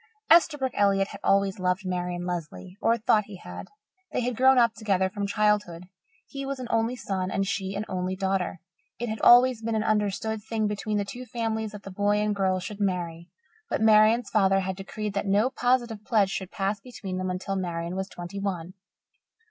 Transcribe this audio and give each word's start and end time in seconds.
Esterbrook 0.31 0.71
Elliott 0.73 1.09
had 1.09 1.19
always 1.23 1.59
loved 1.59 1.85
Marian 1.85 2.25
Lesley 2.25 2.75
or 2.81 2.97
thought 2.97 3.25
he 3.25 3.35
had. 3.35 3.67
They 4.11 4.21
had 4.21 4.35
grown 4.35 4.57
up 4.57 4.73
together 4.73 5.11
from 5.11 5.27
childhood. 5.27 5.83
He 6.25 6.43
was 6.43 6.57
an 6.57 6.65
only 6.71 6.95
son 6.95 7.29
and 7.29 7.45
she 7.45 7.75
an 7.75 7.85
only 7.87 8.15
daughter. 8.15 8.61
It 8.97 9.09
had 9.09 9.21
always 9.21 9.61
been 9.61 9.75
an 9.75 9.83
understood 9.83 10.41
thing 10.41 10.65
between 10.65 10.97
the 10.97 11.05
two 11.05 11.27
families 11.27 11.73
that 11.73 11.83
the 11.83 11.91
boy 11.91 12.15
and 12.17 12.35
girl 12.35 12.59
should 12.59 12.79
marry. 12.79 13.29
But 13.69 13.79
Marian's 13.81 14.31
father 14.31 14.61
had 14.61 14.75
decreed 14.75 15.13
that 15.13 15.27
no 15.27 15.51
positive 15.51 16.03
pledge 16.03 16.31
should 16.31 16.49
pass 16.49 16.79
between 16.79 17.19
them 17.19 17.29
until 17.29 17.55
Marian 17.55 17.95
was 17.95 18.09
twenty 18.09 18.39
one. 18.39 18.73